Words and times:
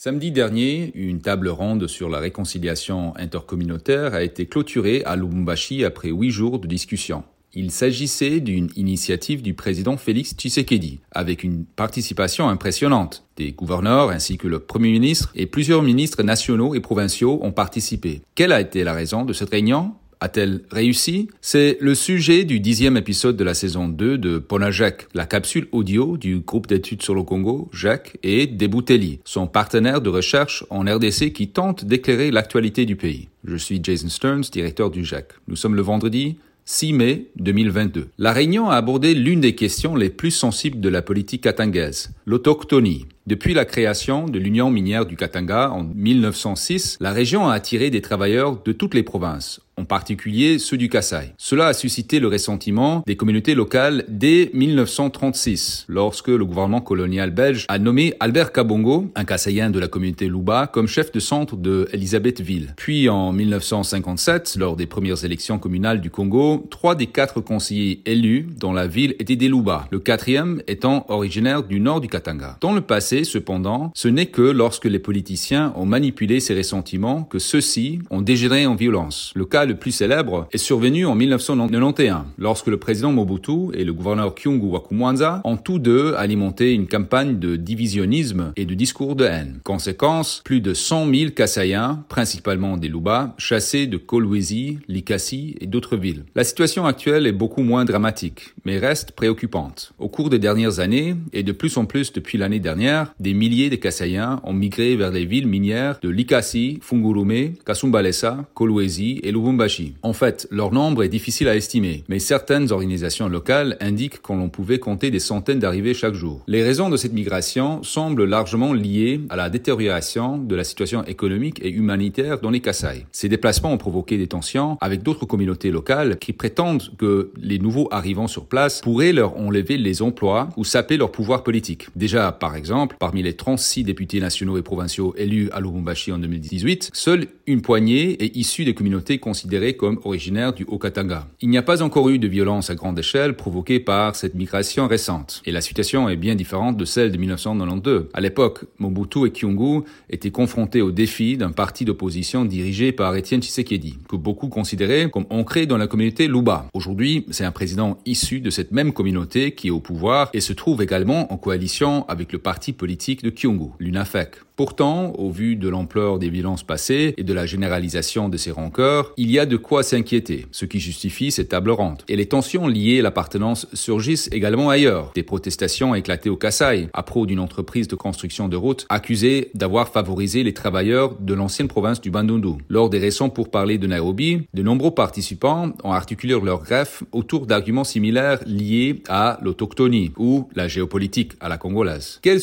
Samedi 0.00 0.30
dernier, 0.30 0.92
une 0.94 1.20
table 1.20 1.48
ronde 1.48 1.88
sur 1.88 2.08
la 2.08 2.20
réconciliation 2.20 3.16
intercommunautaire 3.16 4.14
a 4.14 4.22
été 4.22 4.46
clôturée 4.46 5.02
à 5.04 5.16
Lubumbashi 5.16 5.84
après 5.84 6.10
huit 6.10 6.30
jours 6.30 6.60
de 6.60 6.68
discussion. 6.68 7.24
Il 7.52 7.72
s'agissait 7.72 8.38
d'une 8.38 8.68
initiative 8.76 9.42
du 9.42 9.54
président 9.54 9.96
Félix 9.96 10.36
Tshisekedi, 10.36 11.00
avec 11.10 11.42
une 11.42 11.64
participation 11.64 12.48
impressionnante. 12.48 13.24
Des 13.36 13.50
gouverneurs 13.50 14.10
ainsi 14.10 14.38
que 14.38 14.46
le 14.46 14.60
Premier 14.60 14.92
ministre 14.92 15.32
et 15.34 15.46
plusieurs 15.46 15.82
ministres 15.82 16.22
nationaux 16.22 16.76
et 16.76 16.80
provinciaux 16.80 17.40
ont 17.42 17.50
participé. 17.50 18.22
Quelle 18.36 18.52
a 18.52 18.60
été 18.60 18.84
la 18.84 18.92
raison 18.92 19.24
de 19.24 19.32
cette 19.32 19.50
réunion? 19.50 19.94
A-t-elle 20.20 20.62
réussi? 20.70 21.28
C'est 21.40 21.78
le 21.80 21.94
sujet 21.94 22.44
du 22.44 22.60
dixième 22.60 22.96
épisode 22.96 23.36
de 23.36 23.44
la 23.44 23.54
saison 23.54 23.88
2 23.88 24.18
de 24.18 24.38
Ponajek, 24.38 25.08
la 25.14 25.26
capsule 25.26 25.68
audio 25.72 26.16
du 26.16 26.40
groupe 26.40 26.66
d'études 26.66 27.02
sur 27.02 27.14
le 27.14 27.22
Congo, 27.22 27.68
Jacques, 27.72 28.18
et 28.22 28.46
Deboutelli, 28.46 29.20
son 29.24 29.46
partenaire 29.46 30.00
de 30.00 30.10
recherche 30.10 30.64
en 30.70 30.80
RDC 30.80 31.32
qui 31.32 31.48
tente 31.48 31.84
d'éclairer 31.84 32.30
l'actualité 32.30 32.84
du 32.86 32.96
pays. 32.96 33.28
Je 33.44 33.56
suis 33.56 33.80
Jason 33.82 34.08
Stearns, 34.08 34.44
directeur 34.52 34.90
du 34.90 35.04
Jacques. 35.04 35.34
Nous 35.46 35.56
sommes 35.56 35.74
le 35.74 35.82
vendredi 35.82 36.36
6 36.70 36.92
mai 36.92 37.26
2022. 37.36 38.08
La 38.18 38.32
Réunion 38.32 38.68
a 38.68 38.76
abordé 38.76 39.14
l'une 39.14 39.40
des 39.40 39.54
questions 39.54 39.96
les 39.96 40.10
plus 40.10 40.30
sensibles 40.30 40.80
de 40.80 40.90
la 40.90 41.00
politique 41.00 41.44
katangaise, 41.44 42.10
l'autochtonie. 42.26 43.06
Depuis 43.28 43.52
la 43.52 43.66
création 43.66 44.24
de 44.24 44.38
l'Union 44.38 44.70
minière 44.70 45.04
du 45.04 45.14
Katanga 45.14 45.70
en 45.70 45.84
1906, 45.84 46.96
la 46.98 47.12
région 47.12 47.46
a 47.46 47.52
attiré 47.52 47.90
des 47.90 48.00
travailleurs 48.00 48.62
de 48.62 48.72
toutes 48.72 48.94
les 48.94 49.02
provinces, 49.02 49.60
en 49.76 49.84
particulier 49.84 50.58
ceux 50.58 50.78
du 50.78 50.88
Kassai. 50.88 51.34
Cela 51.36 51.66
a 51.66 51.72
suscité 51.74 52.20
le 52.20 52.28
ressentiment 52.28 53.02
des 53.06 53.16
communautés 53.16 53.54
locales 53.54 54.06
dès 54.08 54.50
1936, 54.54 55.84
lorsque 55.88 56.28
le 56.28 56.42
gouvernement 56.42 56.80
colonial 56.80 57.30
belge 57.30 57.66
a 57.68 57.78
nommé 57.78 58.14
Albert 58.18 58.50
Kabongo, 58.50 59.12
un 59.14 59.24
Kassaïen 59.26 59.68
de 59.68 59.78
la 59.78 59.88
communauté 59.88 60.26
Luba, 60.26 60.66
comme 60.66 60.88
chef 60.88 61.12
de 61.12 61.20
centre 61.20 61.54
de 61.54 61.86
Elisabethville. 61.92 62.72
Puis 62.78 63.10
en 63.10 63.32
1957, 63.32 64.56
lors 64.58 64.74
des 64.74 64.86
premières 64.86 65.22
élections 65.22 65.58
communales 65.58 66.00
du 66.00 66.10
Congo, 66.10 66.66
trois 66.70 66.94
des 66.94 67.08
quatre 67.08 67.42
conseillers 67.42 68.00
élus 68.06 68.48
dans 68.58 68.72
la 68.72 68.86
ville 68.86 69.14
étaient 69.18 69.36
des 69.36 69.48
Luba, 69.48 69.86
le 69.90 69.98
quatrième 69.98 70.62
étant 70.66 71.04
originaire 71.10 71.62
du 71.62 71.78
nord 71.78 72.00
du 72.00 72.08
Katanga. 72.08 72.56
Dans 72.62 72.72
le 72.72 72.80
passé, 72.80 73.17
cependant, 73.24 73.92
ce 73.94 74.08
n'est 74.08 74.26
que 74.26 74.42
lorsque 74.42 74.84
les 74.84 74.98
politiciens 74.98 75.72
ont 75.76 75.86
manipulé 75.86 76.40
ces 76.40 76.54
ressentiments 76.54 77.22
que 77.24 77.38
ceux-ci 77.38 78.00
ont 78.10 78.22
dégénéré 78.22 78.66
en 78.66 78.74
violence. 78.74 79.32
Le 79.34 79.44
cas 79.44 79.64
le 79.64 79.76
plus 79.76 79.92
célèbre 79.92 80.48
est 80.52 80.58
survenu 80.58 81.06
en 81.06 81.14
1991, 81.14 82.24
lorsque 82.38 82.66
le 82.66 82.78
président 82.78 83.12
Mobutu 83.12 83.74
et 83.74 83.84
le 83.84 83.92
gouverneur 83.92 84.34
Kyungu 84.34 84.66
Wakumwanza 84.66 85.40
ont 85.44 85.56
tous 85.56 85.78
deux 85.78 86.14
alimenté 86.14 86.72
une 86.72 86.86
campagne 86.86 87.38
de 87.38 87.56
divisionnisme 87.56 88.52
et 88.56 88.66
de 88.66 88.74
discours 88.74 89.16
de 89.16 89.24
haine. 89.24 89.60
Conséquence, 89.64 90.42
plus 90.44 90.60
de 90.60 90.74
100 90.74 91.12
000 91.12 91.30
Kassaïens, 91.32 92.04
principalement 92.08 92.76
des 92.76 92.88
Luba, 92.88 93.34
chassés 93.38 93.86
de 93.86 93.96
Kolwezi, 93.96 94.78
Likasi 94.88 95.56
et 95.60 95.66
d'autres 95.66 95.96
villes. 95.96 96.24
La 96.34 96.44
situation 96.44 96.86
actuelle 96.86 97.26
est 97.26 97.32
beaucoup 97.32 97.62
moins 97.62 97.84
dramatique, 97.84 98.54
mais 98.64 98.78
reste 98.78 99.12
préoccupante. 99.12 99.92
Au 99.98 100.08
cours 100.08 100.30
des 100.30 100.38
dernières 100.38 100.80
années, 100.80 101.16
et 101.32 101.42
de 101.42 101.52
plus 101.52 101.76
en 101.76 101.84
plus 101.84 102.12
depuis 102.12 102.38
l'année 102.38 102.60
dernière, 102.60 103.07
des 103.20 103.34
milliers 103.34 103.70
de 103.70 103.76
Kassaïens 103.76 104.40
ont 104.44 104.52
migré 104.52 104.96
vers 104.96 105.10
les 105.10 105.24
villes 105.24 105.46
minières 105.46 105.98
de 106.02 106.08
Likasi, 106.08 106.78
Fungurume, 106.82 107.54
Kasumbalesa, 107.64 108.44
Kolwezi 108.54 109.20
et 109.22 109.32
Lubumbashi. 109.32 109.94
En 110.02 110.12
fait, 110.12 110.46
leur 110.50 110.72
nombre 110.72 111.02
est 111.02 111.08
difficile 111.08 111.48
à 111.48 111.56
estimer, 111.56 112.04
mais 112.08 112.18
certaines 112.18 112.72
organisations 112.72 113.28
locales 113.28 113.76
indiquent 113.80 114.20
qu'on 114.22 114.48
pouvait 114.48 114.78
compter 114.78 115.10
des 115.10 115.18
centaines 115.18 115.58
d'arrivées 115.58 115.94
chaque 115.94 116.14
jour. 116.14 116.42
Les 116.46 116.62
raisons 116.62 116.88
de 116.90 116.96
cette 116.96 117.12
migration 117.12 117.82
semblent 117.82 118.24
largement 118.24 118.72
liées 118.72 119.20
à 119.30 119.36
la 119.36 119.50
détérioration 119.50 120.38
de 120.38 120.54
la 120.54 120.64
situation 120.64 121.04
économique 121.04 121.60
et 121.62 121.70
humanitaire 121.70 122.40
dans 122.40 122.50
les 122.50 122.60
Kassai. 122.60 123.06
Ces 123.12 123.28
déplacements 123.28 123.72
ont 123.72 123.78
provoqué 123.78 124.16
des 124.16 124.26
tensions 124.26 124.76
avec 124.80 125.02
d'autres 125.02 125.26
communautés 125.26 125.70
locales 125.70 126.18
qui 126.18 126.32
prétendent 126.32 126.82
que 126.96 127.32
les 127.40 127.58
nouveaux 127.58 127.88
arrivants 127.90 128.26
sur 128.26 128.46
place 128.46 128.80
pourraient 128.80 129.12
leur 129.12 129.36
enlever 129.36 129.76
les 129.76 130.02
emplois 130.02 130.48
ou 130.56 130.64
saper 130.64 130.96
leur 130.96 131.12
pouvoir 131.12 131.42
politique. 131.42 131.88
Déjà, 131.96 132.32
par 132.32 132.56
exemple, 132.56 132.87
Parmi 132.98 133.22
les 133.22 133.34
36 133.34 133.84
députés 133.84 134.20
nationaux 134.20 134.58
et 134.58 134.62
provinciaux 134.62 135.14
élus 135.16 135.50
à 135.52 135.60
Lubumbashi 135.60 136.12
en 136.12 136.18
2018, 136.18 136.90
seule 136.92 137.28
une 137.46 137.62
poignée 137.62 138.22
est 138.22 138.36
issue 138.36 138.64
des 138.64 138.74
communautés 138.74 139.18
considérées 139.18 139.74
comme 139.74 140.00
originaires 140.04 140.52
du 140.52 140.64
Haut-Katanga. 140.64 141.26
Il 141.40 141.48
n'y 141.48 141.58
a 141.58 141.62
pas 141.62 141.82
encore 141.82 142.08
eu 142.08 142.18
de 142.18 142.28
violence 142.28 142.70
à 142.70 142.74
grande 142.74 142.98
échelle 142.98 143.36
provoquée 143.36 143.80
par 143.80 144.16
cette 144.16 144.34
migration 144.34 144.86
récente. 144.86 145.42
Et 145.46 145.52
la 145.52 145.60
situation 145.60 146.08
est 146.08 146.16
bien 146.16 146.34
différente 146.34 146.76
de 146.76 146.84
celle 146.84 147.10
de 147.10 147.16
1992. 147.16 148.08
À 148.12 148.20
l'époque, 148.20 148.64
Mobutu 148.78 149.26
et 149.26 149.30
Kyungu 149.30 149.84
étaient 150.10 150.30
confrontés 150.30 150.82
au 150.82 150.90
défi 150.90 151.36
d'un 151.36 151.52
parti 151.52 151.84
d'opposition 151.84 152.44
dirigé 152.44 152.92
par 152.92 153.14
Etienne 153.14 153.42
Tshisekedi, 153.42 153.98
que 154.08 154.16
beaucoup 154.16 154.48
considéraient 154.48 155.10
comme 155.10 155.26
ancré 155.30 155.66
dans 155.66 155.78
la 155.78 155.86
communauté 155.86 156.28
Luba. 156.28 156.66
Aujourd'hui, 156.74 157.24
c'est 157.30 157.44
un 157.44 157.52
président 157.52 157.98
issu 158.06 158.40
de 158.40 158.50
cette 158.50 158.72
même 158.72 158.92
communauté 158.92 159.52
qui 159.52 159.68
est 159.68 159.70
au 159.70 159.80
pouvoir 159.80 160.30
et 160.32 160.40
se 160.40 160.52
trouve 160.52 160.82
également 160.82 161.32
en 161.32 161.36
coalition 161.36 162.06
avec 162.08 162.32
le 162.32 162.38
parti 162.38 162.72
politique 162.78 163.22
de 163.22 163.28
Kyungu, 163.28 163.72
l'UNAFEC. 163.78 164.36
Pourtant, 164.56 165.12
au 165.12 165.30
vu 165.30 165.54
de 165.54 165.68
l'ampleur 165.68 166.18
des 166.18 166.30
violences 166.30 166.64
passées 166.64 167.14
et 167.16 167.22
de 167.22 167.32
la 167.32 167.46
généralisation 167.46 168.28
de 168.28 168.36
ces 168.36 168.50
rancœurs, 168.50 169.12
il 169.16 169.30
y 169.30 169.38
a 169.38 169.46
de 169.46 169.56
quoi 169.56 169.84
s'inquiéter, 169.84 170.46
ce 170.50 170.64
qui 170.64 170.80
justifie 170.80 171.30
cette 171.30 171.50
table 171.50 171.70
ronde. 171.70 172.02
Et 172.08 172.16
les 172.16 172.26
tensions 172.26 172.66
liées 172.66 172.98
à 172.98 173.02
l'appartenance 173.02 173.68
surgissent 173.72 174.28
également 174.32 174.68
ailleurs. 174.68 175.12
Des 175.14 175.22
protestations 175.22 175.94
éclatées 175.94 176.28
au 176.28 176.36
Kassai, 176.36 176.88
à 176.92 177.02
pro 177.04 177.24
d'une 177.24 177.38
entreprise 177.38 177.86
de 177.86 177.94
construction 177.94 178.48
de 178.48 178.56
routes 178.56 178.84
accusée 178.88 179.52
d'avoir 179.54 179.90
favorisé 179.90 180.42
les 180.42 180.54
travailleurs 180.54 181.14
de 181.20 181.34
l'ancienne 181.34 181.68
province 181.68 182.00
du 182.00 182.10
Bandundu. 182.10 182.60
Lors 182.68 182.90
des 182.90 182.98
récents 182.98 183.28
pourparlers 183.28 183.78
de 183.78 183.86
Nairobi, 183.86 184.42
de 184.54 184.62
nombreux 184.62 184.92
participants 184.92 185.72
ont 185.84 185.92
articulé 185.92 186.34
leur 186.42 186.64
greffe 186.64 187.04
autour 187.12 187.46
d'arguments 187.46 187.84
similaires 187.84 188.40
liés 188.44 189.02
à 189.08 189.38
l'autochtonie 189.40 190.10
ou 190.16 190.48
la 190.56 190.66
géopolitique 190.66 191.34
à 191.40 191.48
la 191.48 191.58
congolaise. 191.58 192.18
Quelles 192.22 192.40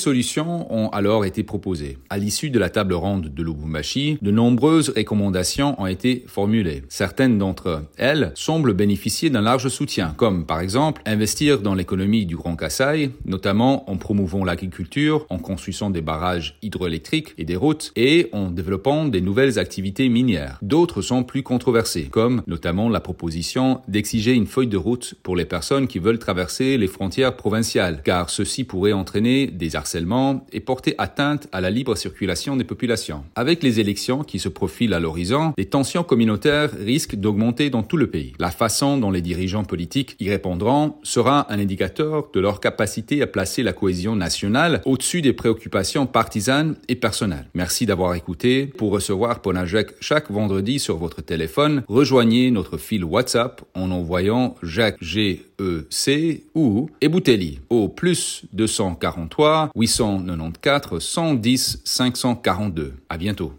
ont 0.70 0.90
alors 0.90 1.26
été 1.26 1.44
proposées 1.44 1.98
à 2.10 2.18
l'issue 2.18 2.50
de 2.50 2.60
la 2.60 2.70
table 2.70 2.94
ronde 2.94 3.34
de 3.34 3.44
Lubumbashi, 3.44 4.18
de 4.22 4.32
nombreuses 4.32 4.94
recommandations 4.96 5.80
ont 5.82 5.86
été 5.86 6.24
formulées. 6.28 6.84
Certaines 6.90 7.38
d'entre 7.38 7.84
elles 7.98 8.32
semblent 8.36 8.74
bénéficier 8.74 9.30
d'un 9.30 9.42
large 9.42 9.68
soutien, 9.68 10.14
comme 10.18 10.46
par 10.46 10.60
exemple 10.60 11.02
investir 11.06 11.62
dans 11.62 11.76
l'économie 11.76 12.26
du 12.26 12.36
Grand 12.36 12.56
Kassai, 12.56 13.12
notamment 13.26 13.90
en 13.90 13.98
promouvant 13.98 14.44
l'agriculture, 14.44 15.26
en 15.30 15.38
construisant 15.38 15.90
des 15.90 16.02
barrages 16.02 16.58
hydroélectriques 16.62 17.34
et 17.38 17.46
des 17.46 17.56
routes, 17.56 17.92
et 17.96 18.30
en 18.32 18.50
développant 18.50 19.06
des 19.06 19.22
nouvelles 19.22 19.60
activités 19.60 20.10
minières. 20.10 20.58
D'autres 20.62 21.02
sont 21.02 21.24
plus 21.24 21.44
controversées, 21.44 22.06
comme 22.06 22.44
notamment 22.48 22.90
la 22.90 23.00
proposition 23.00 23.82
d'exiger 23.88 24.34
une 24.34 24.48
feuille 24.48 24.68
de 24.68 24.78
route 24.78 25.16
pour 25.24 25.36
les 25.36 25.46
personnes 25.46 25.88
qui 25.88 26.00
veulent 26.00 26.20
traverser 26.20 26.78
les 26.78 26.88
frontières 26.88 27.36
provinciales, 27.36 28.02
car 28.04 28.30
ceci 28.30 28.64
pourrait 28.64 28.94
entraîner 28.94 29.48
des 29.48 29.76
harcèlements 29.76 30.15
et 30.52 30.60
porter 30.60 30.96
atteinte 30.98 31.48
à 31.52 31.62
la 31.62 31.70
libre 31.70 31.96
circulation 31.96 32.56
des 32.56 32.64
populations. 32.64 33.24
Avec 33.36 33.64
les 33.64 33.80
élections 33.80 34.24
qui 34.24 34.40
se 34.40 34.50
profilent 34.50 34.94
à 34.94 35.00
l'horizon, 35.00 35.54
les 35.58 35.66
tensions 35.66 36.04
communautaires 36.04 36.72
risquent 36.78 37.16
d'augmenter 37.16 37.70
dans 37.70 37.84
tout 37.84 37.98
le 37.98 38.08
pays. 38.08 38.34
La 38.40 38.52
façon 38.52 38.98
dont 38.98 39.12
les 39.12 39.22
dirigeants 39.22 39.64
politiques 39.64 40.16
y 40.20 40.30
répondront 40.30 40.96
sera 41.04 41.52
un 41.52 41.60
indicateur 41.60 42.30
de 42.34 42.40
leur 42.40 42.60
capacité 42.60 43.22
à 43.22 43.28
placer 43.28 43.64
la 43.64 43.74
cohésion 43.74 44.16
nationale 44.16 44.82
au-dessus 44.86 45.22
des 45.22 45.34
préoccupations 45.34 46.06
partisanes 46.06 46.76
et 46.88 46.96
personnelles. 46.96 47.48
Merci 47.54 47.86
d'avoir 47.86 48.14
écouté. 48.16 48.68
Pour 48.68 48.92
recevoir 48.92 49.42
Ponajek 49.42 49.90
chaque 50.00 50.32
vendredi 50.32 50.80
sur 50.80 50.98
votre 50.98 51.22
téléphone, 51.22 51.84
rejoignez 51.88 52.52
notre 52.52 52.78
fil 52.78 53.04
WhatsApp 53.04 53.62
en 53.74 53.92
envoyant 53.92 54.56
Jacques 54.64 55.02
G 55.02 55.44
E 55.60 55.86
C 55.90 56.44
ou 56.54 56.90
Ebouteli 57.02 57.60
au 57.70 57.88
plus 57.88 58.44
243 58.54 59.72
894 59.76 61.00
110 61.00 61.82
542. 61.84 62.94
À 63.10 63.18
bientôt. 63.18 63.54